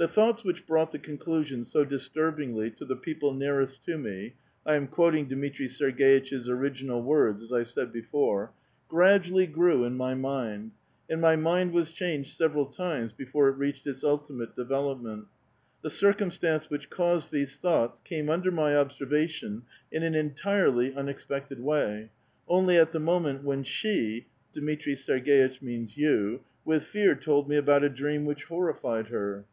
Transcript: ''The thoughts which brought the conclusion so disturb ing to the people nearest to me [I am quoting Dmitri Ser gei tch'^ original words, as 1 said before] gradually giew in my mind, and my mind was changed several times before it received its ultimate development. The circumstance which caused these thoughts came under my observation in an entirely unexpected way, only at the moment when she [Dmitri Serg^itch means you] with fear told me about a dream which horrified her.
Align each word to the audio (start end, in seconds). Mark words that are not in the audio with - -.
''The 0.00 0.06
thoughts 0.08 0.44
which 0.44 0.64
brought 0.64 0.92
the 0.92 0.98
conclusion 1.00 1.64
so 1.64 1.84
disturb 1.84 2.38
ing 2.38 2.54
to 2.76 2.84
the 2.84 2.94
people 2.94 3.34
nearest 3.34 3.82
to 3.86 3.98
me 3.98 4.34
[I 4.64 4.76
am 4.76 4.86
quoting 4.86 5.26
Dmitri 5.26 5.66
Ser 5.66 5.90
gei 5.90 6.20
tch'^ 6.20 6.48
original 6.48 7.02
words, 7.02 7.42
as 7.42 7.50
1 7.50 7.64
said 7.64 7.92
before] 7.92 8.52
gradually 8.86 9.48
giew 9.48 9.82
in 9.84 9.96
my 9.96 10.14
mind, 10.14 10.70
and 11.10 11.20
my 11.20 11.34
mind 11.34 11.72
was 11.72 11.90
changed 11.90 12.32
several 12.36 12.66
times 12.66 13.12
before 13.12 13.48
it 13.48 13.56
received 13.56 13.88
its 13.88 14.04
ultimate 14.04 14.54
development. 14.54 15.26
The 15.82 15.90
circumstance 15.90 16.70
which 16.70 16.90
caused 16.90 17.32
these 17.32 17.58
thoughts 17.58 18.00
came 18.00 18.28
under 18.30 18.52
my 18.52 18.76
observation 18.76 19.64
in 19.90 20.04
an 20.04 20.14
entirely 20.14 20.94
unexpected 20.94 21.58
way, 21.58 22.12
only 22.46 22.76
at 22.76 22.92
the 22.92 23.00
moment 23.00 23.42
when 23.42 23.64
she 23.64 24.26
[Dmitri 24.54 24.92
Serg^itch 24.92 25.60
means 25.60 25.96
you] 25.96 26.42
with 26.64 26.84
fear 26.84 27.16
told 27.16 27.48
me 27.48 27.56
about 27.56 27.82
a 27.82 27.88
dream 27.88 28.24
which 28.26 28.44
horrified 28.44 29.08
her. 29.08 29.44